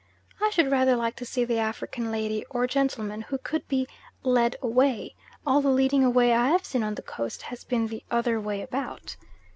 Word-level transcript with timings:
I 0.41 0.49
should 0.49 0.71
rather 0.71 0.95
like 0.95 1.15
to 1.17 1.27
see 1.27 1.45
the 1.45 1.59
African 1.59 2.11
lady 2.11 2.43
or 2.49 2.65
gentleman 2.65 3.21
who 3.21 3.37
could 3.37 3.67
be 3.67 3.87
"led 4.23 4.55
away" 4.59 5.13
all 5.45 5.61
the 5.61 5.69
leading 5.69 6.03
away 6.03 6.33
I 6.33 6.47
have 6.49 6.65
seen 6.65 6.81
on 6.81 6.95
the 6.95 7.03
Coast 7.03 7.43
has 7.43 7.63
been 7.63 7.85
the 7.85 8.03
other 8.09 8.39
way 8.41 8.63
about. 8.63 9.15